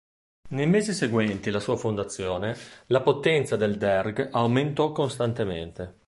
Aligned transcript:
Nei 0.49 0.65
mesi 0.65 0.93
seguenti 0.93 1.51
la 1.51 1.59
sua 1.59 1.77
fondazione, 1.77 2.57
la 2.87 3.01
potenza 3.01 3.55
del 3.55 3.77
Derg 3.77 4.29
aumentò 4.31 4.91
costantemente. 4.91 5.99